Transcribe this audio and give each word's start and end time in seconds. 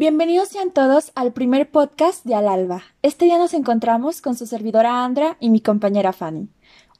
Bienvenidos 0.00 0.50
sean 0.50 0.70
todos 0.70 1.10
al 1.16 1.32
primer 1.32 1.72
podcast 1.72 2.24
de 2.24 2.36
Al 2.36 2.46
Alba. 2.46 2.84
Este 3.02 3.24
día 3.24 3.36
nos 3.36 3.52
encontramos 3.52 4.22
con 4.22 4.36
su 4.36 4.46
servidora 4.46 5.04
Andra 5.04 5.36
y 5.40 5.50
mi 5.50 5.60
compañera 5.60 6.12
Fanny. 6.12 6.50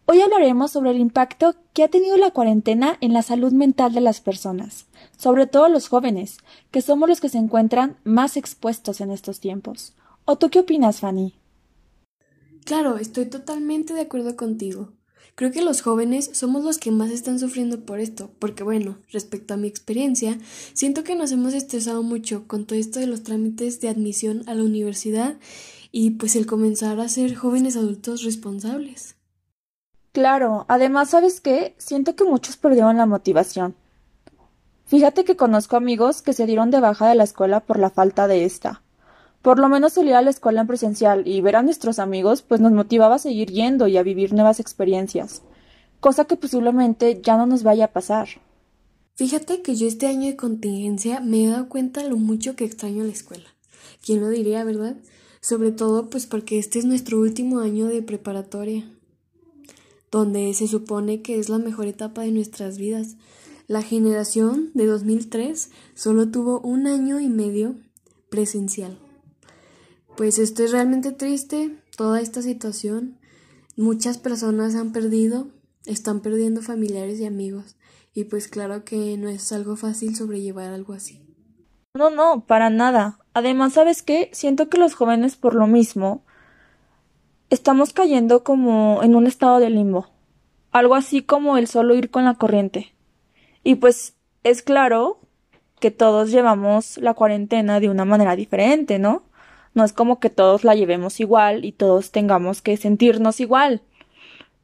Hoy 0.07 0.21
hablaremos 0.21 0.73
sobre 0.73 0.91
el 0.91 0.99
impacto 0.99 1.55
que 1.73 1.85
ha 1.85 1.89
tenido 1.89 2.17
la 2.17 2.33
cuarentena 2.33 2.99
en 3.01 3.13
la 3.13 3.23
salud 3.23 3.53
mental 3.53 3.95
de 3.95 4.01
las 4.01 4.21
personas, 4.21 4.87
sobre 5.17 5.47
todo 5.47 5.69
los 5.69 5.87
jóvenes, 5.87 6.39
que 6.73 6.83
somos 6.83 7.09
los 7.09 7.21
que 7.21 7.29
se 7.29 7.39
encuentran 7.39 7.99
más 8.03 8.37
expuestos 8.37 9.01
en 9.01 9.13
estos 9.13 9.39
tiempos. 9.39 9.95
¿O 10.25 10.35
tú 10.35 10.51
qué 10.51 10.59
opinas, 10.59 10.99
Fanny? 10.99 11.37
Claro, 12.65 12.99
estoy 12.99 13.27
totalmente 13.27 13.95
de 13.95 14.01
acuerdo 14.01 14.35
contigo. 14.35 14.89
Creo 15.39 15.53
que 15.53 15.63
los 15.63 15.83
jóvenes 15.83 16.31
somos 16.33 16.65
los 16.65 16.79
que 16.79 16.91
más 16.91 17.13
están 17.13 17.39
sufriendo 17.39 17.79
por 17.83 18.01
esto, 18.01 18.29
porque 18.41 18.65
bueno, 18.65 18.99
respecto 19.13 19.55
a 19.55 19.57
mi 19.57 19.69
experiencia, 19.69 20.37
siento 20.73 21.05
que 21.05 21.15
nos 21.15 21.31
hemos 21.31 21.55
estresado 21.55 22.03
mucho 22.03 22.49
con 22.49 22.67
todo 22.67 22.77
esto 22.77 22.99
de 22.99 23.07
los 23.07 23.23
trámites 23.23 23.81
de 23.81 23.89
admisión 23.89 24.43
a 24.49 24.55
la 24.55 24.65
universidad 24.65 25.37
y 25.93 26.11
pues 26.11 26.35
el 26.35 26.47
comenzar 26.47 26.99
a 26.99 27.09
ser 27.09 27.37
jóvenes 27.37 27.77
adultos 27.77 28.25
responsables. 28.25 29.15
Claro, 30.11 30.65
además, 30.67 31.11
¿sabes 31.11 31.41
qué? 31.41 31.77
Siento 31.79 32.17
que 32.17 32.25
muchos 32.25 32.57
perdieron 32.57 32.97
la 32.97 33.07
motivación. 33.07 33.77
Fíjate 34.87 35.25
que 35.25 35.37
conozco 35.37 35.77
amigos 35.77 36.21
que 36.21 36.33
se 36.33 36.47
dieron 36.47 36.73
de 36.73 36.81
baja 36.81 37.09
de 37.09 37.15
la 37.15 37.23
escuela 37.23 37.61
por 37.61 37.79
la 37.79 37.91
falta 37.91 38.27
de 38.27 38.45
esta. 38.45 38.83
Por 39.43 39.59
lo 39.59 39.69
menos 39.69 39.93
salir 39.93 40.15
a 40.15 40.23
la 40.23 40.31
escuela 40.31 40.63
en 40.63 40.67
presencial 40.67 41.27
y 41.27 41.41
ver 41.41 41.57
a 41.57 41.63
nuestros 41.63 41.99
amigos 41.99 42.43
pues 42.43 42.61
nos 42.61 42.73
motivaba 42.73 43.17
a 43.17 43.21
seguir 43.21 43.51
yendo 43.51 43.87
y 43.87 43.97
a 43.97 44.03
vivir 44.03 44.33
nuevas 44.33 44.59
experiencias, 44.59 45.43
cosa 46.01 46.25
que 46.25 46.37
posiblemente 46.37 47.21
ya 47.23 47.37
no 47.37 47.47
nos 47.47 47.63
vaya 47.63 47.87
a 47.87 47.93
pasar. 47.93 48.29
Fíjate 49.15 49.63
que 49.63 49.75
yo 49.75 49.87
este 49.87 50.07
año 50.07 50.27
de 50.27 50.37
contingencia 50.37 51.21
me 51.21 51.45
he 51.45 51.49
dado 51.49 51.69
cuenta 51.69 52.05
lo 52.05 52.17
mucho 52.17 52.57
que 52.57 52.65
extraño 52.65 53.05
la 53.05 53.13
escuela. 53.13 53.49
¿Quién 54.05 54.21
lo 54.21 54.29
diría, 54.29 54.65
verdad? 54.65 54.97
Sobre 55.41 55.73
todo 55.73 56.11
pues 56.11 56.27
porque 56.27 56.59
este 56.59 56.79
es 56.79 56.85
nuestro 56.85 57.19
último 57.21 57.61
año 57.61 57.87
de 57.87 58.03
preparatoria, 58.03 58.91
donde 60.11 60.53
se 60.55 60.67
supone 60.69 61.23
que 61.23 61.39
es 61.39 61.49
la 61.49 61.59
mejor 61.59 61.87
etapa 61.87 62.23
de 62.23 62.33
nuestras 62.33 62.79
vidas. 62.79 63.17
La 63.67 63.83
generación 63.83 64.71
de 64.75 64.87
2003 64.87 65.71
solo 65.95 66.31
tuvo 66.31 66.61
un 66.61 66.87
año 66.87 67.21
y 67.21 67.29
medio 67.29 67.77
presencial. 68.31 68.99
Pues 70.19 70.41
esto 70.41 70.65
es 70.65 70.73
realmente 70.73 71.13
triste, 71.13 71.79
toda 71.97 72.21
esta 72.21 72.43
situación. 72.43 73.21
Muchas 73.77 74.19
personas 74.19 74.75
han 74.75 74.91
perdido, 74.91 75.47
están 75.87 76.23
perdiendo 76.23 76.61
familiares 76.61 77.21
y 77.21 77.25
amigos. 77.25 77.77
Y 78.15 78.25
pues 78.25 78.49
claro 78.49 78.85
que 78.85 79.17
no 79.17 79.29
es 79.29 79.53
algo 79.53 79.77
fácil 79.77 80.17
sobrellevar 80.17 80.73
algo 80.73 80.93
así. 80.93 81.25
No, 81.95 82.11
no, 82.11 82.45
para 82.49 82.69
nada. 82.69 83.21
Además, 83.33 83.75
¿sabes 83.75 84.03
qué? 84.03 84.29
Siento 84.33 84.69
que 84.69 84.79
los 84.79 84.95
jóvenes 84.95 85.37
por 85.37 85.55
lo 85.55 85.69
mismo 85.69 86.25
estamos 87.49 87.93
cayendo 87.93 88.43
como 88.43 89.05
en 89.05 89.15
un 89.15 89.29
estado 89.29 89.61
de 89.61 89.71
limbo. 89.71 90.09
Algo 90.73 90.97
así 90.97 91.23
como 91.23 91.59
el 91.59 91.69
solo 91.69 91.95
ir 91.95 92.11
con 92.11 92.25
la 92.25 92.35
corriente. 92.35 92.93
Y 93.63 93.77
pues 93.77 94.17
es 94.43 94.65
claro 94.65 95.21
que 95.79 95.93
todos 95.93 96.33
llevamos 96.33 96.99
la 96.99 97.15
cuarentena 97.15 97.79
de 97.79 97.89
una 97.89 98.05
manera 98.05 98.35
diferente, 98.35 98.99
¿no? 98.99 99.28
No 99.79 99.85
es 99.85 99.93
como 99.93 100.19
que 100.19 100.29
todos 100.29 100.65
la 100.65 100.75
llevemos 100.75 101.21
igual 101.21 101.65
y 101.65 101.71
todos 101.71 102.11
tengamos 102.11 102.63
que 102.63 102.77
sentirnos 102.77 103.39
igual. 103.39 103.81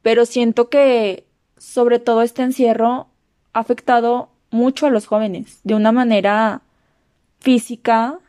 Pero 0.01 0.25
siento 0.25 0.67
que 0.67 1.25
sobre 1.57 1.99
todo 1.99 2.21
este 2.21 2.41
encierro 2.41 3.07
ha 3.53 3.59
afectado 3.61 4.27
mucho 4.51 4.87
a 4.87 4.89
los 4.89 5.05
jóvenes, 5.07 5.61
de 5.63 5.73
una 5.73 5.93
manera 5.93 6.63
física, 7.39 8.19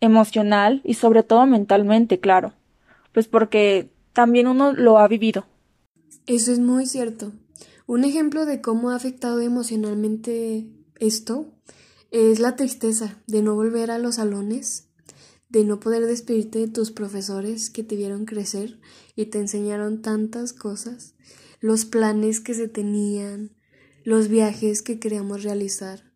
emocional 0.00 0.80
y 0.82 0.94
sobre 0.94 1.22
todo 1.22 1.46
mentalmente, 1.46 2.18
claro. 2.18 2.52
Pues 3.12 3.28
porque 3.28 3.88
también 4.12 4.48
uno 4.48 4.72
lo 4.72 4.98
ha 4.98 5.06
vivido. 5.06 5.46
Eso 6.26 6.50
es 6.50 6.58
muy 6.58 6.86
cierto. 6.86 7.30
Un 7.86 8.02
ejemplo 8.02 8.44
de 8.44 8.60
cómo 8.60 8.90
ha 8.90 8.96
afectado 8.96 9.38
emocionalmente 9.38 10.66
esto 10.98 11.46
es 12.10 12.40
la 12.40 12.56
tristeza 12.56 13.18
de 13.28 13.40
no 13.40 13.54
volver 13.54 13.92
a 13.92 13.98
los 13.98 14.16
salones 14.16 14.87
de 15.48 15.64
no 15.64 15.80
poder 15.80 16.06
despedirte 16.06 16.58
de 16.58 16.68
tus 16.68 16.90
profesores 16.90 17.70
que 17.70 17.82
te 17.82 17.96
vieron 17.96 18.26
crecer 18.26 18.78
y 19.16 19.26
te 19.26 19.38
enseñaron 19.38 20.02
tantas 20.02 20.52
cosas, 20.52 21.14
los 21.60 21.84
planes 21.84 22.40
que 22.40 22.54
se 22.54 22.68
tenían, 22.68 23.52
los 24.04 24.28
viajes 24.28 24.82
que 24.82 24.98
queríamos 24.98 25.42
realizar. 25.42 26.12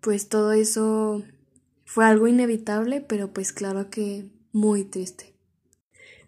Pues 0.00 0.28
todo 0.28 0.52
eso 0.52 1.22
fue 1.84 2.04
algo 2.04 2.26
inevitable, 2.26 3.00
pero 3.00 3.32
pues 3.32 3.52
claro 3.52 3.90
que 3.90 4.30
muy 4.52 4.84
triste. 4.84 5.34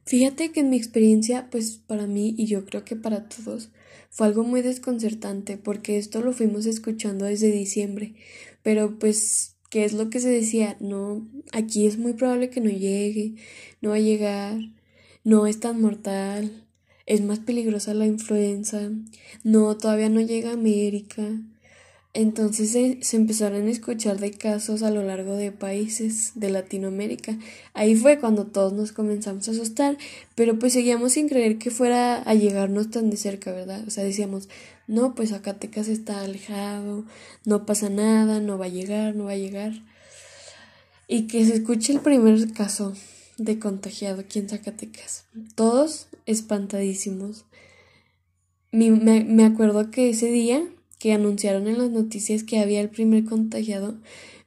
Fíjate 0.06 0.53
que 0.53 0.61
en 0.61 0.71
mi 0.71 0.76
experiencia, 0.76 1.49
pues 1.50 1.78
para 1.78 2.06
mí 2.06 2.34
y 2.37 2.47
yo 2.47 2.66
creo 2.66 2.84
que 2.84 2.94
para 2.94 3.28
todos, 3.28 3.71
fue 4.11 4.26
algo 4.26 4.44
muy 4.44 4.61
desconcertante 4.61 5.56
porque 5.56 5.97
esto 5.97 6.21
lo 6.21 6.32
fuimos 6.32 6.66
escuchando 6.66 7.25
desde 7.25 7.50
diciembre, 7.50 8.15
pero 8.62 8.99
pues 8.99 9.54
¿Qué 9.75 9.85
es 9.85 9.93
lo 9.93 10.09
que 10.09 10.21
se 10.21 10.29
decía, 10.29 10.77
no, 10.79 11.27
aquí 11.51 11.89
es 11.89 11.99
muy 11.99 12.12
probable 12.12 12.49
que 12.49 12.61
no 12.61 12.71
llegue, 12.71 13.35
no 13.81 13.91
va 13.91 13.97
a 13.97 13.99
llegar, 13.99 14.57
no 15.25 15.49
es 15.49 15.59
tan 15.59 15.81
mortal, 15.81 16.65
es 17.07 17.23
más 17.23 17.41
peligrosa 17.41 17.93
la 17.93 18.07
influenza, 18.07 18.93
no, 19.43 19.77
todavía 19.77 20.09
no 20.09 20.21
llega 20.21 20.51
a 20.51 20.53
América. 20.53 21.25
Entonces 22.17 22.71
se, 22.71 23.17
empezaron 23.17 23.67
a 23.67 23.71
escuchar 23.73 24.21
de 24.21 24.31
casos 24.31 24.85
a 24.85 24.91
lo 24.93 25.03
largo 25.03 25.35
de 25.35 25.51
países 25.51 26.31
de 26.37 26.49
Latinoamérica. 26.49 27.37
Ahí 27.73 27.97
fue 27.97 28.21
cuando 28.21 28.47
todos 28.47 28.73
nos 28.73 28.93
comenzamos 28.93 29.49
a 29.49 29.51
asustar, 29.51 29.99
pero 30.37 30.57
pues 30.57 30.75
seguíamos 30.75 31.15
sin 31.15 31.29
creer 31.29 31.59
que 31.59 31.73
fuera 31.73 32.23
a 32.23 32.35
llegarnos 32.35 32.89
tan 32.91 33.11
de 33.11 33.17
cerca, 33.17 33.51
¿verdad? 33.51 33.83
O 33.89 33.91
sea, 33.91 34.05
decíamos, 34.05 34.49
no, 34.87 35.17
pues 35.17 35.31
Zacatecas 35.31 35.89
está 35.89 36.21
alejado, 36.21 37.05
no 37.45 37.67
pasa 37.67 37.91
nada, 37.91 38.39
no 38.39 38.59
va 38.59 38.67
a 38.67 38.69
llegar, 38.69 39.17
no 39.17 39.25
va 39.25 39.33
a 39.33 39.37
llegar. 39.37 39.73
Y 41.09 41.27
que 41.27 41.45
se 41.45 41.55
escuche 41.55 41.93
el 41.93 41.99
primer 41.99 42.53
caso 42.53 42.95
de 43.39 43.59
contagiado 43.59 44.21
aquí 44.21 44.39
en 44.39 44.49
Zacatecas. 44.49 45.25
Todos 45.57 46.07
espantadísimos. 46.27 47.45
me, 48.71 48.93
me 48.93 49.45
acuerdo 49.45 49.91
que 49.91 50.11
ese 50.11 50.31
día 50.31 50.65
que 51.05 51.13
anunciaron 51.13 51.69
en 51.69 51.77
las 51.77 51.91
noticias 51.91 52.45
que 52.45 52.61
había 52.61 52.81
el 52.81 52.89
primer 52.89 53.27
contagiado, 53.27 53.95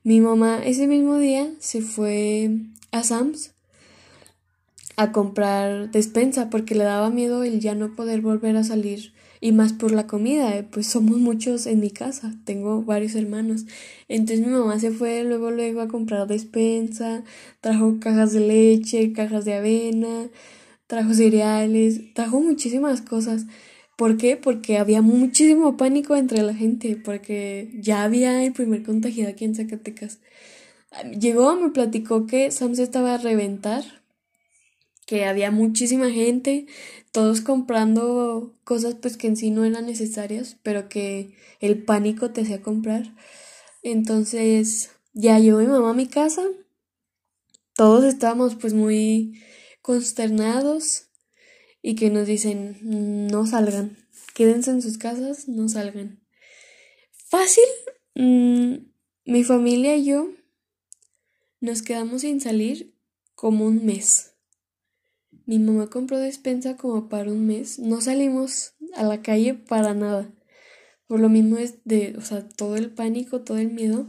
mi 0.03 0.21
mamá 0.21 0.59
ese 0.65 0.87
mismo 0.87 1.19
día 1.19 1.47
se 1.59 1.83
fue 1.83 2.49
a 2.91 3.03
Sams 3.03 3.53
a 4.95 5.11
comprar 5.11 5.91
despensa 5.91 6.49
porque 6.49 6.73
le 6.73 6.83
daba 6.83 7.11
miedo 7.11 7.43
el 7.43 7.59
ya 7.59 7.75
no 7.75 7.95
poder 7.95 8.21
volver 8.21 8.57
a 8.57 8.63
salir 8.63 9.13
y 9.39 9.51
más 9.51 9.71
por 9.71 9.91
la 9.91 10.07
comida, 10.07 10.57
eh, 10.57 10.63
pues 10.63 10.87
somos 10.87 11.19
muchos 11.19 11.67
en 11.67 11.79
mi 11.79 11.91
casa, 11.91 12.33
tengo 12.43 12.81
varios 12.81 13.13
hermanos. 13.13 13.67
Entonces 14.07 14.43
mi 14.43 14.51
mamá 14.51 14.79
se 14.79 14.89
fue 14.89 15.23
luego 15.25 15.51
luego 15.51 15.81
a 15.81 15.87
comprar 15.87 16.25
despensa, 16.25 17.23
trajo 17.61 17.99
cajas 17.99 18.33
de 18.33 18.39
leche, 18.39 19.13
cajas 19.13 19.45
de 19.45 19.53
avena, 19.53 20.31
trajo 20.87 21.13
cereales, 21.13 22.15
trajo 22.15 22.41
muchísimas 22.41 23.03
cosas. 23.03 23.45
¿Por 23.97 24.17
qué? 24.17 24.37
Porque 24.37 24.77
había 24.77 25.01
muchísimo 25.01 25.75
pánico 25.75 26.15
entre 26.15 26.43
la 26.43 26.53
gente, 26.53 26.95
porque 27.03 27.71
ya 27.73 28.03
había 28.03 28.43
el 28.43 28.53
primer 28.53 28.83
contagiado 28.83 29.31
aquí 29.31 29.43
en 29.43 29.55
Zacatecas. 29.55 30.19
Llegó, 31.19 31.55
me 31.55 31.71
platicó 31.71 32.27
que 32.27 32.51
Sam 32.51 32.75
se 32.75 32.83
estaba 32.83 33.15
a 33.15 33.17
reventar, 33.17 33.83
que 35.07 35.25
había 35.25 35.49
muchísima 35.49 36.11
gente, 36.11 36.67
todos 37.11 37.41
comprando 37.41 38.55
cosas 38.63 38.93
pues 38.93 39.17
que 39.17 39.27
en 39.27 39.35
sí 39.35 39.49
no 39.49 39.65
eran 39.65 39.87
necesarias, 39.87 40.57
pero 40.61 40.89
que 40.89 41.33
el 41.59 41.83
pánico 41.83 42.29
te 42.29 42.41
hacía 42.41 42.61
comprar. 42.61 43.15
Entonces 43.81 44.91
ya 45.13 45.39
llegó 45.39 45.57
mi 45.57 45.65
mamá 45.65 45.89
a 45.89 45.95
mi 45.95 46.07
casa, 46.07 46.43
todos 47.73 48.03
estábamos 48.05 48.55
pues 48.55 48.75
muy 48.75 49.41
consternados 49.81 51.06
y 51.81 51.95
que 51.95 52.09
nos 52.09 52.27
dicen 52.27 52.77
no 53.27 53.45
salgan, 53.45 53.97
quédense 54.33 54.71
en 54.71 54.81
sus 54.81 54.97
casas, 54.97 55.47
no 55.47 55.69
salgan. 55.69 56.19
Fácil, 57.11 57.65
mm, 58.15 58.75
mi 59.25 59.43
familia 59.43 59.95
y 59.95 60.05
yo 60.05 60.29
nos 61.59 61.81
quedamos 61.81 62.21
sin 62.21 62.39
salir 62.39 62.95
como 63.35 63.65
un 63.65 63.85
mes. 63.85 64.33
Mi 65.45 65.59
mamá 65.59 65.89
compró 65.89 66.19
despensa 66.19 66.75
como 66.75 67.07
para 67.07 67.31
un 67.31 67.47
mes. 67.47 67.79
No 67.79 68.01
salimos 68.01 68.73
a 68.95 69.03
la 69.03 69.21
calle 69.21 69.53
para 69.53 69.93
nada. 69.93 70.29
Por 71.07 71.21
lo 71.21 71.29
mismo 71.29 71.57
es 71.57 71.75
de, 71.85 72.15
o 72.17 72.21
sea, 72.21 72.47
todo 72.47 72.75
el 72.75 72.89
pánico, 72.89 73.41
todo 73.41 73.57
el 73.57 73.71
miedo. 73.71 74.07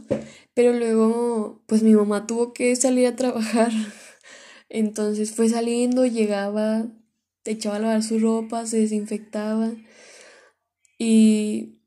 Pero 0.53 0.73
luego, 0.73 1.63
pues 1.65 1.81
mi 1.81 1.93
mamá 1.93 2.27
tuvo 2.27 2.51
que 2.51 2.75
salir 2.75 3.07
a 3.07 3.15
trabajar. 3.15 3.71
Entonces 4.69 5.31
fue 5.31 5.47
saliendo, 5.47 6.05
llegaba, 6.05 6.87
echaba 7.45 7.77
a 7.77 7.79
lavar 7.79 8.03
su 8.03 8.19
ropa, 8.19 8.65
se 8.65 8.79
desinfectaba. 8.79 9.73
Y 10.99 11.79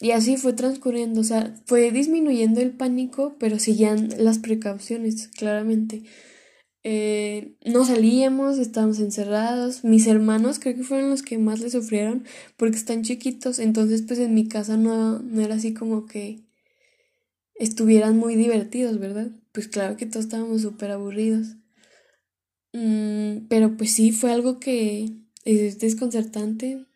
Y 0.00 0.10
así 0.10 0.36
fue 0.36 0.52
transcurriendo, 0.52 1.20
o 1.20 1.24
sea, 1.24 1.54
fue 1.66 1.90
disminuyendo 1.92 2.60
el 2.60 2.72
pánico, 2.72 3.36
pero 3.38 3.58
seguían 3.58 4.08
las 4.18 4.38
precauciones, 4.38 5.28
claramente. 5.28 6.02
Eh, 6.84 7.56
no 7.66 7.84
salíamos, 7.84 8.58
estábamos 8.58 9.00
encerrados. 9.00 9.84
Mis 9.84 10.06
hermanos 10.08 10.58
creo 10.60 10.76
que 10.76 10.84
fueron 10.84 11.10
los 11.10 11.22
que 11.22 11.38
más 11.38 11.60
le 11.60 11.70
sufrieron 11.70 12.24
porque 12.56 12.76
están 12.78 13.02
chiquitos. 13.02 13.58
Entonces, 13.60 14.02
pues 14.02 14.18
en 14.20 14.34
mi 14.34 14.48
casa 14.48 14.76
no, 14.76 15.20
no 15.20 15.42
era 15.42 15.56
así 15.56 15.74
como 15.74 16.06
que 16.06 16.40
estuvieran 17.54 18.18
muy 18.18 18.36
divertidos, 18.36 18.98
¿verdad? 18.98 19.30
Pues 19.52 19.66
claro 19.68 19.96
que 19.96 20.04
todos 20.04 20.26
estábamos 20.26 20.60
súper 20.60 20.90
aburridos. 20.90 21.56
Mm, 22.72 23.48
pero 23.48 23.76
pues 23.76 23.92
sí, 23.92 24.12
fue 24.12 24.32
algo 24.32 24.58
que 24.58 25.10
es 25.44 25.78
desconcertante 25.78 26.86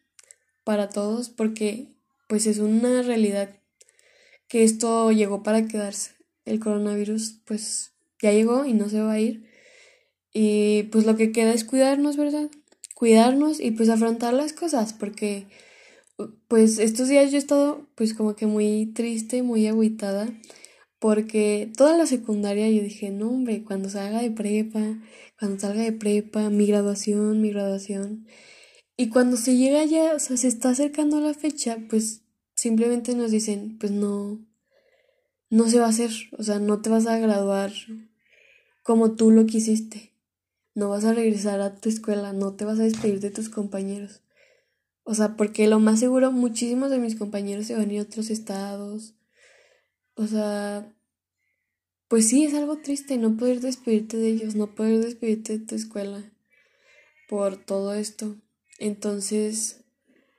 para 0.64 0.88
todos 0.88 1.28
porque 1.28 1.88
pues 2.28 2.46
es 2.46 2.58
una 2.58 3.02
realidad 3.02 3.50
que 4.48 4.64
esto 4.64 5.12
llegó 5.12 5.42
para 5.42 5.66
quedarse. 5.66 6.12
El 6.44 6.60
coronavirus 6.60 7.40
pues 7.44 7.92
ya 8.22 8.32
llegó 8.32 8.64
y 8.64 8.72
no 8.72 8.88
se 8.88 9.00
va 9.00 9.12
a 9.12 9.20
ir. 9.20 9.46
Y 10.32 10.84
pues 10.84 11.06
lo 11.06 11.16
que 11.16 11.32
queda 11.32 11.52
es 11.52 11.64
cuidarnos, 11.64 12.16
¿verdad? 12.16 12.50
Cuidarnos 12.94 13.60
y 13.60 13.72
pues 13.72 13.88
afrontar 13.88 14.34
las 14.34 14.52
cosas 14.52 14.92
porque 14.92 15.46
pues 16.48 16.78
estos 16.78 17.08
días 17.08 17.30
yo 17.30 17.36
he 17.36 17.40
estado 17.40 17.86
pues 17.94 18.14
como 18.14 18.36
que 18.36 18.46
muy 18.46 18.86
triste, 18.94 19.42
muy 19.42 19.66
agüitada 19.66 20.28
porque 20.98 21.70
toda 21.76 21.96
la 21.96 22.06
secundaria 22.06 22.70
yo 22.70 22.82
dije, 22.82 23.10
no 23.10 23.28
hombre, 23.28 23.64
cuando 23.64 23.88
salga 23.88 24.22
de 24.22 24.30
prepa, 24.30 24.98
cuando 25.38 25.60
salga 25.60 25.82
de 25.82 25.92
prepa, 25.92 26.50
mi 26.50 26.66
graduación, 26.66 27.40
mi 27.40 27.50
graduación. 27.50 28.26
Y 28.96 29.10
cuando 29.10 29.36
se 29.36 29.56
llega 29.56 29.84
ya, 29.84 30.14
o 30.14 30.18
sea, 30.18 30.36
se 30.36 30.48
está 30.48 30.70
acercando 30.70 31.20
la 31.20 31.34
fecha, 31.34 31.78
pues 31.90 32.22
simplemente 32.54 33.14
nos 33.14 33.30
dicen, 33.30 33.76
pues 33.78 33.92
no, 33.92 34.40
no 35.50 35.68
se 35.68 35.78
va 35.78 35.86
a 35.86 35.90
hacer, 35.90 36.10
o 36.38 36.42
sea, 36.42 36.58
no 36.58 36.80
te 36.80 36.88
vas 36.88 37.06
a 37.06 37.18
graduar 37.18 37.72
como 38.86 39.16
tú 39.16 39.32
lo 39.32 39.46
quisiste. 39.46 40.12
No 40.76 40.90
vas 40.90 41.04
a 41.04 41.12
regresar 41.12 41.60
a 41.60 41.74
tu 41.74 41.88
escuela, 41.88 42.32
no 42.32 42.54
te 42.54 42.64
vas 42.64 42.78
a 42.78 42.84
despedir 42.84 43.18
de 43.18 43.30
tus 43.30 43.48
compañeros. 43.48 44.22
O 45.02 45.14
sea, 45.14 45.36
porque 45.36 45.66
lo 45.66 45.80
más 45.80 45.98
seguro, 45.98 46.30
muchísimos 46.30 46.90
de 46.90 46.98
mis 46.98 47.16
compañeros 47.16 47.66
se 47.66 47.74
van 47.74 47.90
a 47.90 47.92
ir 47.92 47.98
a 47.98 48.02
otros 48.02 48.30
estados. 48.30 49.15
O 50.16 50.26
sea, 50.26 50.92
pues 52.08 52.28
sí, 52.28 52.44
es 52.44 52.54
algo 52.54 52.78
triste 52.78 53.18
no 53.18 53.36
poder 53.36 53.60
despedirte 53.60 54.16
de 54.16 54.28
ellos, 54.28 54.54
no 54.54 54.74
poder 54.74 55.04
despedirte 55.04 55.58
de 55.58 55.66
tu 55.66 55.74
escuela 55.74 56.32
por 57.28 57.56
todo 57.56 57.92
esto. 57.92 58.36
Entonces, 58.78 59.84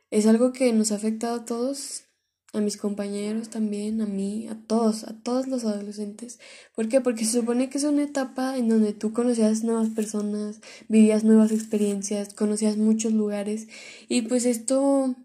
es 0.10 0.26
algo 0.26 0.52
que 0.52 0.74
nos 0.74 0.92
ha 0.92 0.96
afectado 0.96 1.36
a 1.36 1.46
todos, 1.46 2.06
a 2.54 2.60
mis 2.60 2.78
compañeros 2.78 3.50
también, 3.50 4.02
a 4.02 4.08
mí, 4.08 4.48
a 4.48 4.56
todos, 4.56 5.04
a 5.04 5.14
todos 5.22 5.48
los 5.48 5.64
adolescentes. 5.64 6.40
¿Por 6.76 6.90
qué? 6.90 7.00
Porque 7.00 7.26
se 7.26 7.40
supone 7.40 7.70
que 7.70 7.78
es 7.78 7.84
una 7.84 8.04
etapa 8.04 8.58
en 8.58 8.70
donde 8.70 8.94
tú 8.94 9.14
conocías 9.14 9.64
nuevas 9.64 9.90
personas, 9.90 10.60
vivías 10.88 11.24
nuevas 11.24 11.52
experiencias, 11.52 12.34
conocías 12.34 12.78
muchos 12.78 13.14
lugares 13.14 13.68
y 14.08 14.24
pues 14.24 14.46
esto 14.46 15.16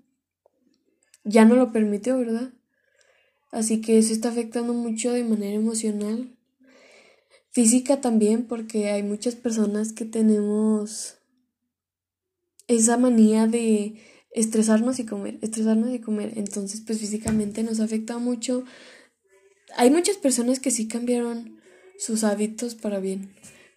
ya 1.24 1.46
no 1.46 1.54
lo 1.54 1.72
permitió, 1.72 2.18
¿verdad? 2.18 2.52
Así 3.52 3.82
que 3.82 3.98
eso 3.98 4.12
está 4.12 4.30
afectando 4.30 4.72
mucho 4.72 5.12
de 5.12 5.24
manera 5.24 5.54
emocional. 5.54 6.34
Física 7.50 8.00
también, 8.00 8.46
porque 8.46 8.90
hay 8.90 9.02
muchas 9.02 9.34
personas 9.34 9.92
que 9.92 10.06
tenemos 10.06 11.18
esa 12.66 12.96
manía 12.96 13.46
de 13.46 14.00
estresarnos 14.32 14.98
y 14.98 15.04
comer, 15.04 15.38
estresarnos 15.42 15.94
y 15.94 15.98
comer. 15.98 16.32
Entonces, 16.36 16.82
pues 16.86 16.98
físicamente 16.98 17.62
nos 17.62 17.80
afecta 17.80 18.16
mucho. 18.16 18.64
Hay 19.76 19.90
muchas 19.90 20.16
personas 20.16 20.58
que 20.58 20.70
sí 20.70 20.88
cambiaron 20.88 21.60
sus 21.98 22.24
hábitos 22.24 22.74
para 22.74 23.00
bien, 23.00 23.34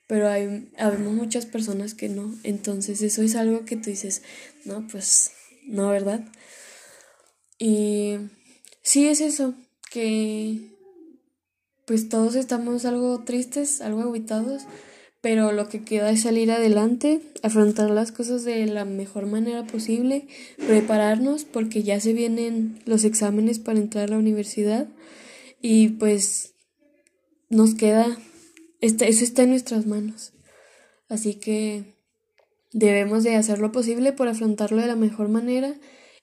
pero 0.08 0.30
hay 0.30 0.72
habemos 0.78 1.14
muchas 1.14 1.46
personas 1.46 1.94
que 1.94 2.08
no. 2.08 2.34
Entonces, 2.44 3.02
eso 3.02 3.22
es 3.24 3.36
algo 3.36 3.66
que 3.66 3.76
tú 3.76 3.90
dices, 3.90 4.22
no, 4.64 4.88
pues 4.88 5.32
no, 5.66 5.90
¿verdad? 5.90 6.26
Y 7.60 8.16
sí 8.82 9.08
es 9.08 9.20
eso, 9.20 9.54
que 9.96 10.60
pues 11.86 12.10
todos 12.10 12.36
estamos 12.36 12.84
algo 12.84 13.24
tristes, 13.24 13.80
algo 13.80 14.02
aguitados, 14.02 14.64
pero 15.22 15.54
lo 15.54 15.70
que 15.70 15.86
queda 15.86 16.12
es 16.12 16.24
salir 16.24 16.52
adelante, 16.52 17.22
afrontar 17.44 17.92
las 17.92 18.12
cosas 18.12 18.44
de 18.44 18.66
la 18.66 18.84
mejor 18.84 19.26
manera 19.26 19.66
posible, 19.66 20.28
prepararnos 20.58 21.46
porque 21.46 21.82
ya 21.82 22.02
se 22.02 22.12
vienen 22.12 22.82
los 22.86 23.06
exámenes 23.06 23.60
para 23.60 23.80
entrar 23.80 24.04
a 24.04 24.08
la 24.12 24.18
universidad 24.18 24.90
y 25.62 25.90
pues 25.90 26.56
nos 27.50 27.74
queda, 27.74 28.18
eso 28.82 29.24
está 29.24 29.44
en 29.44 29.52
nuestras 29.52 29.86
manos. 29.86 30.34
Así 31.08 31.36
que 31.36 31.86
debemos 32.74 33.24
de 33.24 33.36
hacer 33.36 33.60
lo 33.60 33.72
posible 33.72 34.12
por 34.12 34.28
afrontarlo 34.28 34.82
de 34.82 34.88
la 34.88 34.98
mejor 34.98 35.30
manera 35.30 35.74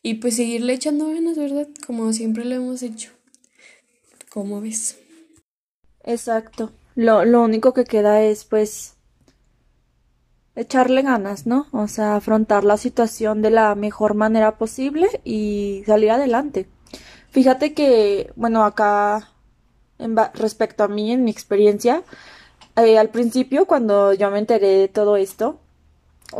y 0.02 0.14
pues 0.14 0.36
seguirle 0.36 0.74
echando 0.74 1.06
ganas, 1.08 1.38
¿verdad? 1.38 1.69
Como 1.86 2.12
siempre 2.12 2.44
lo 2.44 2.54
hemos 2.56 2.82
hecho. 2.82 3.21
¿Cómo 4.32 4.62
ves? 4.62 4.99
Exacto. 6.05 6.73
Lo, 6.94 7.25
lo 7.25 7.43
único 7.43 7.75
que 7.75 7.84
queda 7.84 8.23
es 8.23 8.44
pues 8.44 8.96
echarle 10.55 11.02
ganas, 11.02 11.46
¿no? 11.46 11.67
O 11.73 11.87
sea, 11.87 12.17
afrontar 12.17 12.64
la 12.64 12.79
situación 12.79 13.43
de 13.43 13.50
la 13.50 13.75
mejor 13.75 14.14
manera 14.14 14.56
posible 14.56 15.08
y 15.25 15.82
salir 15.87 16.11
adelante. 16.11 16.67
Fíjate 17.31 17.75
que, 17.75 18.32
bueno, 18.37 18.64
acá 18.64 19.29
en 19.99 20.17
respecto 20.34 20.84
a 20.84 20.88
mí, 20.88 21.12
en 21.12 21.25
mi 21.25 21.31
experiencia, 21.31 22.02
eh, 22.76 22.99
al 22.99 23.11
principio 23.11 23.67
cuando 23.67 24.14
yo 24.14 24.31
me 24.31 24.38
enteré 24.38 24.79
de 24.79 24.88
todo 24.88 25.17
esto, 25.17 25.61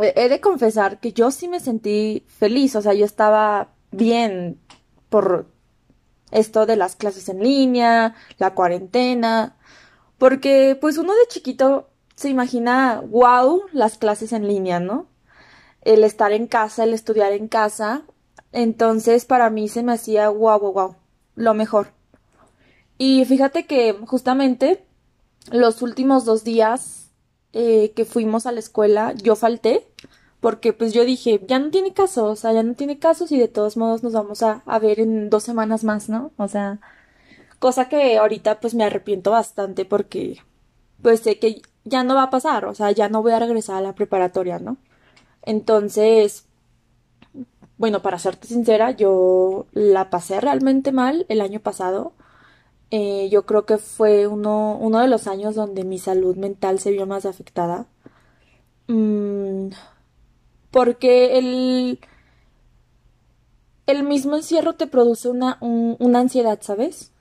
he 0.01 0.29
de 0.29 0.41
confesar 0.41 0.99
que 0.99 1.13
yo 1.13 1.29
sí 1.29 1.47
me 1.47 1.59
sentí 1.59 2.25
feliz, 2.27 2.75
o 2.75 2.81
sea, 2.81 2.93
yo 2.93 3.05
estaba 3.05 3.69
bien 3.91 4.59
por 5.09 5.52
esto 6.33 6.65
de 6.65 6.75
las 6.75 6.95
clases 6.95 7.29
en 7.29 7.41
línea, 7.41 8.15
la 8.37 8.53
cuarentena, 8.53 9.55
porque 10.17 10.77
pues 10.79 10.97
uno 10.97 11.13
de 11.13 11.27
chiquito 11.29 11.89
se 12.15 12.29
imagina, 12.29 13.01
wow, 13.05 13.63
las 13.71 13.97
clases 13.97 14.33
en 14.33 14.47
línea, 14.47 14.79
¿no? 14.79 15.07
El 15.81 16.03
estar 16.03 16.31
en 16.31 16.47
casa, 16.47 16.83
el 16.83 16.93
estudiar 16.93 17.33
en 17.33 17.47
casa. 17.47 18.03
Entonces 18.51 19.25
para 19.25 19.49
mí 19.49 19.67
se 19.67 19.83
me 19.83 19.93
hacía 19.93 20.29
wow, 20.29 20.59
wow, 20.59 20.73
wow, 20.73 20.95
lo 21.35 21.53
mejor. 21.53 21.87
Y 22.97 23.25
fíjate 23.25 23.65
que 23.65 23.93
justamente 24.05 24.85
los 25.51 25.81
últimos 25.81 26.25
dos 26.25 26.43
días 26.43 27.11
eh, 27.51 27.91
que 27.95 28.05
fuimos 28.05 28.45
a 28.45 28.51
la 28.51 28.59
escuela, 28.59 29.13
yo 29.13 29.35
falté 29.35 29.87
porque 30.43 30.73
pues 30.73 30.93
yo 30.93 31.05
dije, 31.05 31.39
ya 31.47 31.57
no 31.57 31.71
tiene 31.71 31.93
caso, 31.93 32.25
o 32.25 32.35
sea, 32.35 32.51
ya 32.51 32.63
no 32.63 32.75
tiene 32.75 32.99
caso 32.99 33.25
y 33.29 33.39
de 33.39 33.47
todos 33.47 33.77
modos 33.77 34.03
nos 34.03 34.11
vamos 34.11 34.43
a, 34.43 34.61
a 34.65 34.77
ver 34.77 34.99
en 34.99 35.29
dos 35.29 35.43
semanas 35.43 35.85
más, 35.85 36.09
¿no? 36.09 36.33
O 36.37 36.49
sea, 36.49 36.81
cosa 37.59 37.89
que 37.89 38.17
ahorita 38.17 38.59
pues 38.59 38.75
me 38.75 38.83
arrepiento 38.83 39.31
bastante 39.31 39.85
porque 39.85 40.39
pues 41.01 41.21
sé 41.21 41.39
que 41.39 41.61
ya 41.85 42.03
no 42.03 42.15
va 42.15 42.23
a 42.23 42.29
pasar, 42.29 42.65
o 42.65 42.75
sea, 42.75 42.91
ya 42.91 43.09
no 43.09 43.21
voy 43.21 43.31
a 43.33 43.39
regresar 43.39 43.77
a 43.77 43.81
la 43.81 43.95
preparatoria, 43.95 44.59
¿no? 44.59 44.77
Entonces, 45.43 46.45
bueno, 47.77 48.01
para 48.01 48.19
serte 48.19 48.47
sincera, 48.47 48.91
yo 48.91 49.67
la 49.71 50.09
pasé 50.09 50.41
realmente 50.41 50.91
mal 50.91 51.25
el 51.29 51.41
año 51.41 51.61
pasado. 51.61 52.13
Eh, 52.91 53.29
yo 53.31 53.45
creo 53.45 53.65
que 53.65 53.77
fue 53.77 54.27
uno, 54.27 54.77
uno 54.79 54.99
de 54.99 55.07
los 55.07 55.27
años 55.27 55.55
donde 55.55 55.85
mi 55.85 55.99
salud 55.99 56.35
mental 56.37 56.79
se 56.79 56.91
vio 56.91 57.07
más 57.07 57.25
afectada. 57.25 57.87
Mm, 58.87 59.69
porque 60.73 61.37
el, 61.37 61.99
el 63.85 64.03
mismo 64.03 64.35
encierro 64.35 64.73
te 64.73 64.87
produce 64.87 65.29
una, 65.29 65.59
una 65.61 66.19
ansiedad, 66.19 66.57
¿sabes? 66.61 67.11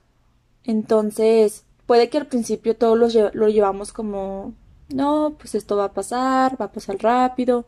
Entonces, 0.65 1.67
puede 1.87 2.09
que 2.09 2.17
al 2.17 2.27
principio 2.27 2.75
todos 2.75 2.99
lo, 2.99 3.31
lo 3.35 3.49
llevamos 3.51 3.93
como, 3.93 4.55
no, 4.89 5.35
pues 5.39 5.55
esto 5.55 5.77
va 5.77 5.85
a 5.85 5.93
pasar, 5.93 6.59
va 6.59 6.67
a 6.67 6.73
pasar 6.73 6.97
rápido, 7.01 7.67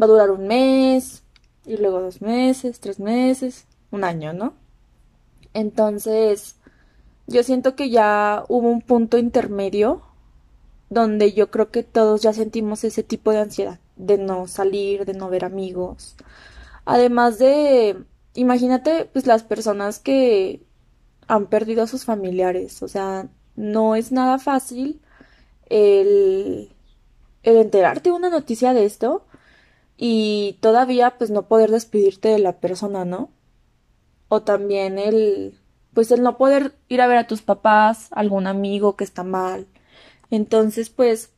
va 0.00 0.06
a 0.06 0.08
durar 0.08 0.30
un 0.30 0.46
mes, 0.46 1.22
y 1.66 1.76
luego 1.76 2.00
dos 2.00 2.22
meses, 2.22 2.80
tres 2.80 2.98
meses, 2.98 3.66
un 3.90 4.04
año, 4.04 4.32
¿no? 4.32 4.54
Entonces, 5.52 6.56
yo 7.26 7.42
siento 7.42 7.76
que 7.76 7.90
ya 7.90 8.44
hubo 8.48 8.70
un 8.70 8.80
punto 8.80 9.18
intermedio 9.18 10.00
donde 10.88 11.34
yo 11.34 11.50
creo 11.50 11.70
que 11.70 11.82
todos 11.82 12.22
ya 12.22 12.32
sentimos 12.32 12.82
ese 12.84 13.02
tipo 13.02 13.30
de 13.30 13.40
ansiedad 13.40 13.81
de 13.96 14.18
no 14.18 14.46
salir, 14.48 15.04
de 15.06 15.14
no 15.14 15.28
ver 15.30 15.44
amigos. 15.44 16.16
Además 16.84 17.38
de, 17.38 18.04
imagínate, 18.34 19.06
pues 19.12 19.26
las 19.26 19.42
personas 19.44 19.98
que 20.00 20.62
han 21.28 21.46
perdido 21.48 21.82
a 21.84 21.86
sus 21.86 22.04
familiares, 22.04 22.82
o 22.82 22.88
sea, 22.88 23.28
no 23.56 23.96
es 23.96 24.12
nada 24.12 24.38
fácil 24.38 25.00
el, 25.70 26.74
el 27.42 27.56
enterarte 27.56 28.10
de 28.10 28.16
una 28.16 28.30
noticia 28.30 28.74
de 28.74 28.84
esto 28.86 29.26
y 29.96 30.58
todavía 30.62 31.18
pues 31.18 31.30
no 31.30 31.48
poder 31.48 31.70
despedirte 31.70 32.28
de 32.30 32.38
la 32.40 32.60
persona, 32.60 33.04
¿no? 33.04 33.30
o 34.32 34.42
también 34.42 34.98
el 34.98 35.58
pues 35.92 36.10
el 36.10 36.22
no 36.22 36.38
poder 36.38 36.74
ir 36.88 37.02
a 37.02 37.06
ver 37.06 37.18
a 37.18 37.26
tus 37.26 37.42
papás, 37.42 38.08
algún 38.12 38.46
amigo 38.46 38.96
que 38.96 39.04
está 39.04 39.24
mal. 39.24 39.66
Entonces, 40.30 40.88
pues 40.90 41.34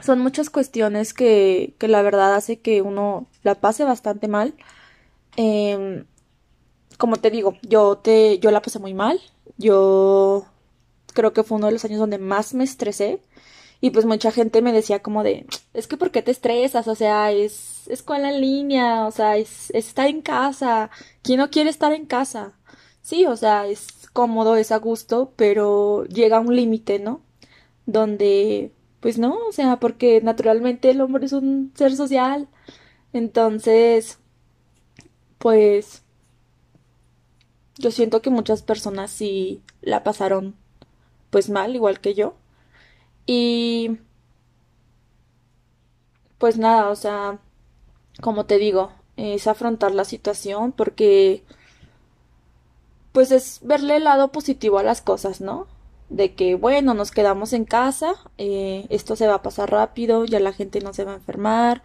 son 0.00 0.20
muchas 0.20 0.50
cuestiones 0.50 1.14
que, 1.14 1.74
que 1.78 1.88
la 1.88 2.02
verdad 2.02 2.34
hace 2.34 2.58
que 2.60 2.82
uno 2.82 3.26
la 3.42 3.54
pase 3.56 3.84
bastante 3.84 4.28
mal. 4.28 4.54
Em, 5.36 6.04
como 6.98 7.16
te 7.16 7.30
digo, 7.30 7.54
yo 7.62 7.98
te, 7.98 8.38
yo 8.38 8.50
la 8.50 8.62
pasé 8.62 8.78
muy 8.78 8.94
mal. 8.94 9.20
Yo 9.58 10.46
creo 11.14 11.32
que 11.32 11.42
fue 11.42 11.58
uno 11.58 11.66
de 11.66 11.72
los 11.72 11.84
años 11.84 11.98
donde 12.00 12.18
más 12.18 12.54
me 12.54 12.64
estresé. 12.64 13.20
Y 13.80 13.90
pues 13.90 14.06
mucha 14.06 14.32
gente 14.32 14.62
me 14.62 14.72
decía 14.72 15.02
como 15.02 15.22
de, 15.22 15.46
es 15.74 15.86
que 15.86 15.96
¿por 15.96 16.10
qué 16.10 16.22
te 16.22 16.30
estresas? 16.30 16.88
O 16.88 16.94
sea, 16.94 17.30
es 17.32 17.88
escuela 17.88 18.30
en 18.30 18.40
línea, 18.40 19.06
o 19.06 19.10
sea, 19.10 19.36
es, 19.36 19.70
es 19.70 19.88
estar 19.88 20.08
en 20.08 20.22
casa. 20.22 20.90
¿Quién 21.22 21.38
no 21.38 21.50
quiere 21.50 21.70
estar 21.70 21.92
en 21.92 22.06
casa? 22.06 22.52
Sí, 23.02 23.26
o 23.26 23.36
sea, 23.36 23.66
es 23.68 23.88
cómodo, 24.12 24.56
es 24.56 24.72
a 24.72 24.78
gusto, 24.78 25.32
pero 25.36 26.04
llega 26.06 26.40
un 26.40 26.56
límite, 26.56 26.98
¿no? 26.98 27.20
Donde, 27.86 28.72
pues 29.06 29.18
no, 29.18 29.38
o 29.48 29.52
sea, 29.52 29.78
porque 29.78 30.20
naturalmente 30.20 30.90
el 30.90 31.00
hombre 31.00 31.26
es 31.26 31.32
un 31.32 31.70
ser 31.76 31.94
social. 31.94 32.48
Entonces, 33.12 34.18
pues 35.38 36.02
yo 37.78 37.92
siento 37.92 38.20
que 38.20 38.30
muchas 38.30 38.62
personas 38.62 39.12
sí 39.12 39.62
la 39.80 40.02
pasaron 40.02 40.56
pues 41.30 41.50
mal, 41.50 41.76
igual 41.76 42.00
que 42.00 42.14
yo. 42.14 42.34
Y 43.26 43.98
pues 46.38 46.58
nada, 46.58 46.90
o 46.90 46.96
sea, 46.96 47.38
como 48.20 48.46
te 48.46 48.58
digo, 48.58 48.90
es 49.16 49.46
afrontar 49.46 49.94
la 49.94 50.04
situación 50.04 50.72
porque 50.72 51.44
pues 53.12 53.30
es 53.30 53.60
verle 53.62 53.98
el 53.98 54.04
lado 54.04 54.32
positivo 54.32 54.80
a 54.80 54.82
las 54.82 55.00
cosas, 55.00 55.40
¿no? 55.40 55.68
De 56.08 56.34
que, 56.34 56.54
bueno, 56.54 56.94
nos 56.94 57.10
quedamos 57.10 57.52
en 57.52 57.64
casa, 57.64 58.14
eh, 58.38 58.86
esto 58.90 59.16
se 59.16 59.26
va 59.26 59.34
a 59.34 59.42
pasar 59.42 59.70
rápido, 59.70 60.24
ya 60.24 60.38
la 60.38 60.52
gente 60.52 60.80
no 60.80 60.92
se 60.92 61.04
va 61.04 61.12
a 61.12 61.16
enfermar, 61.16 61.82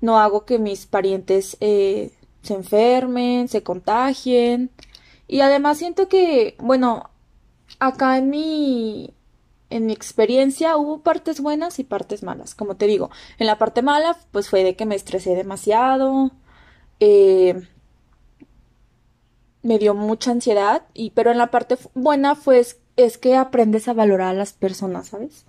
no 0.00 0.18
hago 0.18 0.44
que 0.44 0.58
mis 0.58 0.86
parientes 0.86 1.56
eh, 1.60 2.12
se 2.42 2.54
enfermen, 2.54 3.48
se 3.48 3.62
contagien. 3.62 4.70
Y 5.28 5.40
además 5.42 5.78
siento 5.78 6.08
que, 6.08 6.56
bueno, 6.58 7.10
acá 7.78 8.18
en 8.18 8.30
mi, 8.30 9.14
en 9.70 9.86
mi 9.86 9.92
experiencia 9.92 10.76
hubo 10.76 11.02
partes 11.02 11.40
buenas 11.40 11.78
y 11.78 11.84
partes 11.84 12.22
malas. 12.22 12.54
Como 12.54 12.76
te 12.76 12.86
digo, 12.86 13.10
en 13.38 13.46
la 13.46 13.58
parte 13.58 13.82
mala, 13.82 14.16
pues 14.32 14.48
fue 14.48 14.64
de 14.64 14.76
que 14.76 14.86
me 14.86 14.96
estresé 14.96 15.34
demasiado. 15.36 16.32
Eh, 16.98 17.68
me 19.62 19.78
dio 19.78 19.94
mucha 19.94 20.32
ansiedad. 20.32 20.82
Y, 20.94 21.10
pero 21.10 21.30
en 21.30 21.38
la 21.38 21.50
parte 21.50 21.78
buena 21.94 22.34
fue 22.34 22.58
es 22.96 23.18
que 23.18 23.36
aprendes 23.36 23.88
a 23.88 23.92
valorar 23.94 24.28
a 24.28 24.38
las 24.38 24.52
personas, 24.52 25.08
¿sabes? 25.08 25.44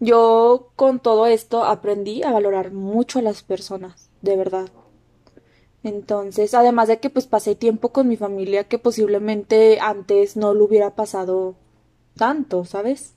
Yo 0.00 0.70
con 0.76 1.00
todo 1.00 1.26
esto 1.26 1.64
aprendí 1.64 2.22
a 2.22 2.32
valorar 2.32 2.72
mucho 2.72 3.18
a 3.18 3.22
las 3.22 3.42
personas, 3.42 4.10
de 4.20 4.36
verdad. 4.36 4.68
Entonces, 5.82 6.52
además 6.54 6.88
de 6.88 6.98
que 6.98 7.10
pues 7.10 7.26
pasé 7.26 7.54
tiempo 7.54 7.90
con 7.90 8.08
mi 8.08 8.16
familia 8.16 8.64
que 8.64 8.78
posiblemente 8.78 9.78
antes 9.80 10.36
no 10.36 10.52
lo 10.52 10.64
hubiera 10.64 10.94
pasado 10.94 11.54
tanto, 12.16 12.64
¿sabes? 12.64 13.14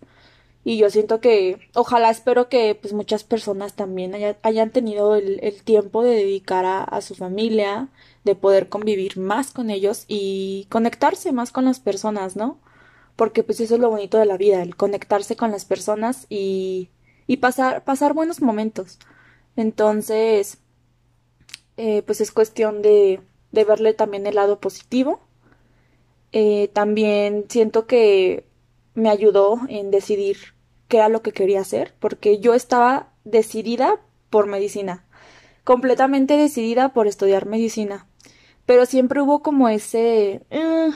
Y 0.63 0.77
yo 0.77 0.89
siento 0.89 1.19
que, 1.19 1.57
ojalá 1.73 2.09
espero 2.11 2.49
que 2.49 2.75
pues 2.75 2.93
muchas 2.93 3.23
personas 3.23 3.73
también 3.73 4.13
hayan 4.43 4.71
tenido 4.71 5.15
el, 5.15 5.63
tiempo 5.63 6.03
de 6.03 6.11
dedicar 6.15 6.65
a 6.65 7.01
su 7.01 7.15
familia, 7.15 7.89
de 8.23 8.35
poder 8.35 8.69
convivir 8.69 9.17
más 9.17 9.51
con 9.51 9.69
ellos 9.69 10.05
y 10.07 10.67
conectarse 10.69 11.31
más 11.31 11.51
con 11.51 11.65
las 11.65 11.79
personas, 11.79 12.35
¿no? 12.35 12.59
Porque 13.19 13.43
pues 13.43 13.59
eso 13.59 13.75
es 13.75 13.81
lo 13.81 13.89
bonito 13.89 14.17
de 14.17 14.25
la 14.25 14.37
vida, 14.37 14.63
el 14.63 14.77
conectarse 14.77 15.35
con 15.35 15.51
las 15.51 15.65
personas 15.65 16.25
y, 16.29 16.89
y 17.27 17.35
pasar, 17.37 17.83
pasar 17.83 18.13
buenos 18.13 18.41
momentos. 18.41 18.97
Entonces, 19.57 20.59
eh, 21.75 22.01
pues 22.03 22.21
es 22.21 22.31
cuestión 22.31 22.81
de, 22.81 23.19
de, 23.51 23.63
verle 23.65 23.93
también 23.93 24.25
el 24.25 24.35
lado 24.35 24.61
positivo. 24.61 25.19
Eh, 26.31 26.69
también 26.71 27.43
siento 27.49 27.87
que 27.87 28.47
me 28.93 29.09
ayudó 29.09 29.59
en 29.67 29.91
decidir 29.91 30.37
qué 30.87 30.99
era 30.99 31.09
lo 31.09 31.21
que 31.21 31.33
quería 31.33 31.59
hacer, 31.59 31.95
porque 31.99 32.39
yo 32.39 32.53
estaba 32.53 33.11
decidida 33.25 33.99
por 34.29 34.47
medicina, 34.47 35.05
completamente 35.65 36.37
decidida 36.37 36.93
por 36.93 37.05
estudiar 37.05 37.47
medicina, 37.47 38.07
pero 38.65 38.85
siempre 38.85 39.21
hubo 39.21 39.41
como 39.41 39.67
ese, 39.67 40.41
eh, 40.51 40.91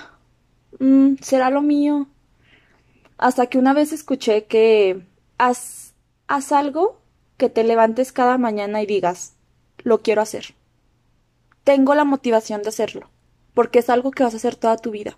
mm, 0.79 1.15
será 1.21 1.49
lo 1.49 1.61
mío, 1.61 2.07
hasta 3.23 3.47
que 3.47 3.57
una 3.57 3.73
vez 3.73 3.93
escuché 3.93 4.45
que 4.45 5.05
haz, 5.37 5.93
haz 6.27 6.51
algo 6.51 7.01
que 7.37 7.49
te 7.49 7.63
levantes 7.63 8.11
cada 8.11 8.37
mañana 8.37 8.81
y 8.81 8.85
digas, 8.85 9.35
lo 9.83 10.01
quiero 10.01 10.21
hacer 10.21 10.55
tengo 11.63 11.95
la 11.95 12.03
motivación 12.03 12.61
de 12.61 12.69
hacerlo, 12.69 13.09
porque 13.53 13.79
es 13.79 13.89
algo 13.89 14.11
que 14.11 14.23
vas 14.23 14.33
a 14.33 14.37
hacer 14.37 14.55
toda 14.55 14.77
tu 14.77 14.91
vida. 14.91 15.17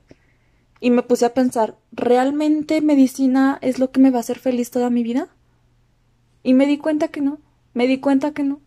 Y 0.79 0.91
me 0.91 1.01
puse 1.01 1.25
a 1.25 1.33
pensar, 1.33 1.75
¿realmente 1.91 2.81
medicina 2.81 3.57
es 3.62 3.79
lo 3.79 3.91
que 3.91 4.00
me 4.00 4.12
va 4.12 4.17
a 4.17 4.19
hacer 4.21 4.39
feliz 4.39 4.71
toda 4.71 4.89
mi 4.89 5.03
vida? 5.03 5.29
Y 6.43 6.53
me 6.53 6.67
di 6.67 6.77
cuenta 6.77 7.07
que 7.07 7.21
no, 7.21 7.39
me 7.74 7.88
di 7.88 8.00
cuenta 8.00 8.33
que 8.33 8.43
no. 8.43 8.59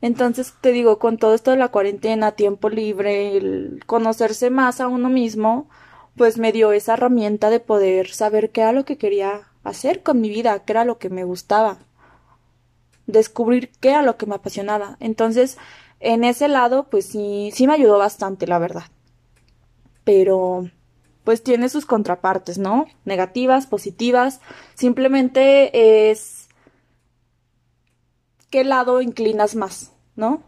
Entonces 0.00 0.54
te 0.60 0.72
digo, 0.72 0.98
con 0.98 1.16
todo 1.16 1.34
esto 1.34 1.52
de 1.52 1.58
la 1.58 1.68
cuarentena, 1.68 2.32
tiempo 2.32 2.68
libre, 2.68 3.36
el 3.36 3.84
conocerse 3.86 4.50
más 4.50 4.80
a 4.80 4.88
uno 4.88 5.08
mismo, 5.08 5.68
pues 6.16 6.38
me 6.38 6.52
dio 6.52 6.72
esa 6.72 6.94
herramienta 6.94 7.50
de 7.50 7.60
poder 7.60 8.08
saber 8.10 8.50
qué 8.50 8.62
era 8.62 8.72
lo 8.72 8.84
que 8.84 8.98
quería 8.98 9.48
hacer 9.64 10.02
con 10.02 10.20
mi 10.20 10.28
vida, 10.28 10.64
qué 10.64 10.72
era 10.72 10.84
lo 10.84 10.98
que 10.98 11.08
me 11.08 11.24
gustaba, 11.24 11.78
descubrir 13.06 13.70
qué 13.80 13.90
era 13.90 14.02
lo 14.02 14.16
que 14.16 14.26
me 14.26 14.34
apasionaba. 14.34 14.96
Entonces, 15.00 15.58
en 16.00 16.24
ese 16.24 16.48
lado, 16.48 16.88
pues 16.90 17.06
sí, 17.06 17.50
sí 17.54 17.66
me 17.66 17.74
ayudó 17.74 17.98
bastante, 17.98 18.46
la 18.46 18.58
verdad. 18.58 18.84
Pero, 20.04 20.68
pues 21.24 21.42
tiene 21.42 21.68
sus 21.68 21.86
contrapartes, 21.86 22.58
¿no? 22.58 22.86
Negativas, 23.04 23.66
positivas. 23.66 24.40
Simplemente 24.74 26.10
es 26.10 26.48
qué 28.50 28.64
lado 28.64 29.00
inclinas 29.00 29.54
más, 29.54 29.92
¿no? 30.16 30.42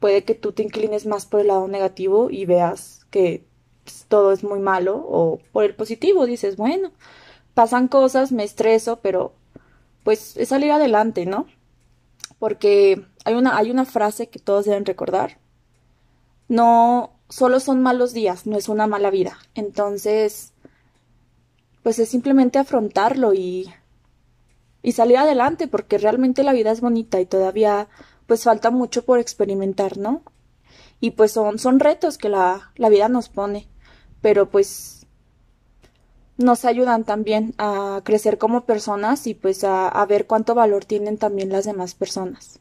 Puede 0.00 0.24
que 0.24 0.34
tú 0.34 0.52
te 0.52 0.62
inclines 0.62 1.06
más 1.06 1.26
por 1.26 1.40
el 1.40 1.48
lado 1.48 1.68
negativo 1.68 2.30
y 2.30 2.46
veas 2.46 3.06
que 3.10 3.44
todo 4.08 4.32
es 4.32 4.44
muy 4.44 4.60
malo, 4.60 4.96
o 4.96 5.40
por 5.52 5.64
el 5.64 5.74
positivo 5.74 6.26
dices, 6.26 6.56
bueno, 6.56 6.92
pasan 7.54 7.88
cosas, 7.88 8.32
me 8.32 8.44
estreso, 8.44 9.00
pero 9.00 9.34
pues 10.02 10.36
es 10.36 10.48
salir 10.50 10.70
adelante, 10.70 11.26
¿no? 11.26 11.46
Porque 12.38 13.06
hay 13.24 13.34
una, 13.34 13.56
hay 13.56 13.70
una 13.70 13.84
frase 13.84 14.28
que 14.28 14.38
todos 14.38 14.66
deben 14.66 14.84
recordar. 14.84 15.38
No, 16.48 17.14
solo 17.28 17.58
son 17.60 17.82
malos 17.82 18.12
días, 18.12 18.46
no 18.46 18.56
es 18.56 18.68
una 18.68 18.86
mala 18.86 19.10
vida. 19.10 19.38
Entonces, 19.54 20.52
pues 21.82 21.98
es 21.98 22.08
simplemente 22.08 22.58
afrontarlo 22.58 23.34
y, 23.34 23.72
y 24.82 24.92
salir 24.92 25.16
adelante, 25.18 25.68
porque 25.68 25.98
realmente 25.98 26.42
la 26.42 26.52
vida 26.52 26.70
es 26.70 26.80
bonita 26.80 27.20
y 27.20 27.26
todavía 27.26 27.88
pues 28.26 28.44
falta 28.44 28.70
mucho 28.70 29.04
por 29.04 29.18
experimentar, 29.18 29.98
¿no? 29.98 30.22
Y 31.00 31.12
pues 31.12 31.32
son, 31.32 31.58
son 31.58 31.80
retos 31.80 32.18
que 32.18 32.28
la, 32.28 32.72
la 32.76 32.88
vida 32.88 33.08
nos 33.08 33.28
pone, 33.28 33.68
pero 34.24 34.48
pues 34.48 35.06
nos 36.38 36.64
ayudan 36.64 37.04
también 37.04 37.52
a 37.58 38.00
crecer 38.04 38.38
como 38.38 38.64
personas 38.64 39.26
y 39.26 39.34
pues 39.34 39.64
a, 39.64 40.02
ver 40.06 40.26
cuánto 40.26 40.54
valor 40.54 40.86
tienen 40.86 41.18
también 41.18 41.50
las 41.50 41.66
demás 41.66 41.94
personas. 41.94 42.58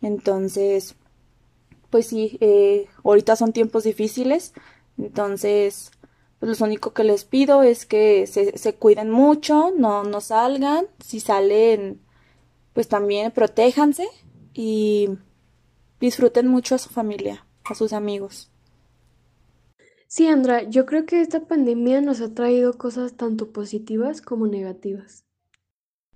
Entonces, 0.00 0.94
pues 1.90 2.06
sí, 2.06 2.38
eh, 2.40 2.86
ahorita 3.04 3.36
son 3.36 3.52
tiempos 3.52 3.84
difíciles, 3.84 4.54
entonces, 4.96 5.90
pues 6.38 6.58
lo 6.58 6.66
único 6.66 6.94
que 6.94 7.04
les 7.04 7.24
pido 7.24 7.62
es 7.62 7.84
que 7.84 8.26
se, 8.26 8.56
se 8.56 8.74
cuiden 8.74 9.10
mucho, 9.10 9.74
no, 9.76 10.02
no 10.02 10.22
salgan, 10.22 10.86
si 11.04 11.20
salen, 11.20 12.00
pues 12.72 12.88
también 12.88 13.32
protéjanse 13.32 14.08
y 14.54 15.10
disfruten 16.00 16.48
mucho 16.48 16.74
a 16.74 16.78
su 16.78 16.88
familia, 16.88 17.44
a 17.64 17.74
sus 17.74 17.92
amigos. 17.92 18.50
Sí, 20.16 20.28
Andra, 20.28 20.62
yo 20.62 20.86
creo 20.86 21.04
que 21.04 21.20
esta 21.20 21.40
pandemia 21.40 22.00
nos 22.00 22.22
ha 22.22 22.32
traído 22.32 22.78
cosas 22.78 23.18
tanto 23.18 23.52
positivas 23.52 24.22
como 24.22 24.46
negativas. 24.46 25.26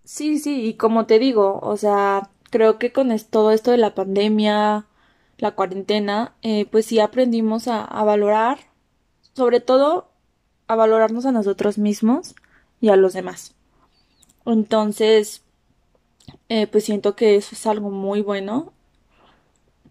Sí, 0.04 0.38
sí, 0.38 0.64
y 0.64 0.72
como 0.72 1.04
te 1.04 1.18
digo, 1.18 1.58
o 1.60 1.76
sea, 1.76 2.30
creo 2.48 2.78
que 2.78 2.92
con 2.92 3.14
todo 3.28 3.50
esto 3.50 3.72
de 3.72 3.76
la 3.76 3.94
pandemia, 3.94 4.86
la 5.36 5.54
cuarentena, 5.54 6.34
eh, 6.40 6.64
pues 6.64 6.86
sí 6.86 6.98
aprendimos 6.98 7.68
a, 7.68 7.84
valorar, 8.02 8.60
sobre 9.34 9.60
todo 9.60 10.08
a 10.66 10.76
valorarnos 10.76 11.26
a 11.26 11.32
nosotros 11.32 11.76
mismos 11.76 12.34
y 12.80 12.88
a 12.88 12.96
los 12.96 13.12
demás. 13.12 13.54
Entonces, 14.46 15.42
eh, 16.48 16.66
pues 16.68 16.84
siento 16.84 17.16
que 17.16 17.36
eso 17.36 17.50
es 17.52 17.66
algo 17.66 17.90
muy 17.90 18.22
bueno, 18.22 18.72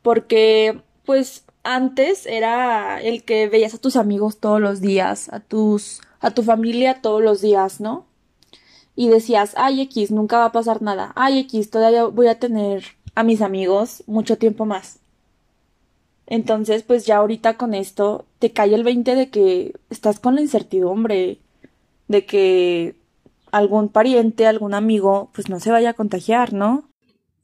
porque 0.02 0.82
pues 1.06 1.44
antes 1.64 2.26
era 2.26 3.02
el 3.02 3.24
que 3.24 3.48
veías 3.48 3.74
a 3.74 3.78
tus 3.80 3.96
amigos 3.96 4.38
todos 4.38 4.62
los 4.62 4.82
días, 4.82 5.30
a 5.30 5.40
tus 5.40 6.02
a 6.22 6.32
tu 6.32 6.44
familia 6.44 7.02
todos 7.02 7.22
los 7.22 7.42
días, 7.42 7.80
¿no? 7.80 8.06
Y 8.96 9.08
decías, 9.10 9.54
"Ay, 9.56 9.82
X, 9.82 10.12
nunca 10.12 10.40
va 10.40 10.46
a 10.46 10.52
pasar 10.52 10.82
nada. 10.82 11.14
Ay, 11.16 11.40
X, 11.40 11.70
todavía 11.70 12.06
voy 12.06 12.28
a 12.28 12.40
tener 12.40 12.84
a 13.16 13.24
mis 13.24 13.42
amigos 13.42 14.04
mucho 14.08 14.38
tiempo 14.38 14.66
más." 14.66 15.00
Entonces, 16.28 16.84
pues 16.84 17.06
ya 17.06 17.18
ahorita 17.18 17.58
con 17.58 17.74
esto 17.74 18.26
te 18.40 18.52
cae 18.52 18.76
el 18.76 18.84
20 18.84 19.16
de 19.16 19.30
que 19.30 19.74
estás 19.90 20.20
con 20.20 20.36
la 20.36 20.42
incertidumbre 20.42 21.40
de 22.08 22.26
que 22.26 22.96
algún 23.52 23.90
pariente, 23.90 24.46
algún 24.46 24.74
amigo, 24.74 25.30
pues 25.34 25.50
no 25.50 25.60
se 25.60 25.72
vaya 25.72 25.92
a 25.92 25.94
contagiar, 25.94 26.54
¿no? 26.54 26.89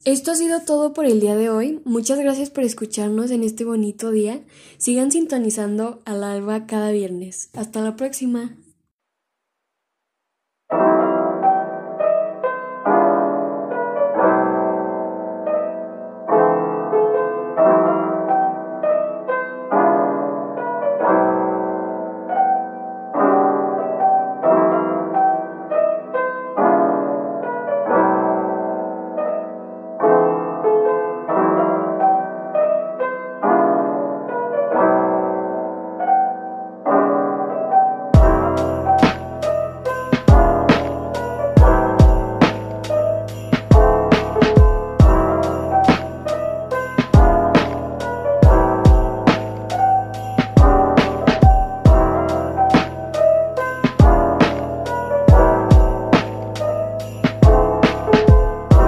Esto 0.06 0.30
ha 0.30 0.36
sido 0.36 0.60
todo 0.60 0.92
por 0.92 1.04
el 1.04 1.18
día 1.18 1.34
de 1.34 1.50
hoy. 1.50 1.80
Muchas 1.84 2.20
gracias 2.20 2.48
por 2.48 2.62
escucharnos 2.62 3.32
en 3.32 3.42
este 3.42 3.64
bonito 3.64 4.12
día. 4.12 4.40
Sigan 4.78 5.10
sintonizando 5.10 6.00
al 6.04 6.22
alba 6.22 6.64
cada 6.66 6.92
viernes. 6.92 7.50
Hasta 7.54 7.80
la 7.80 7.96
próxima. 7.96 8.54